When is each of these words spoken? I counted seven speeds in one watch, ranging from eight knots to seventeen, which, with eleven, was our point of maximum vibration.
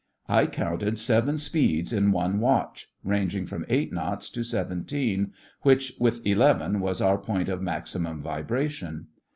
I 0.27 0.47
counted 0.47 0.97
seven 0.97 1.37
speeds 1.37 1.93
in 1.93 2.11
one 2.11 2.39
watch, 2.39 2.89
ranging 3.03 3.45
from 3.45 3.67
eight 3.69 3.93
knots 3.93 4.31
to 4.31 4.43
seventeen, 4.43 5.31
which, 5.61 5.93
with 5.99 6.25
eleven, 6.25 6.79
was 6.79 7.01
our 7.01 7.19
point 7.19 7.49
of 7.49 7.61
maximum 7.61 8.19
vibration. 8.23 9.09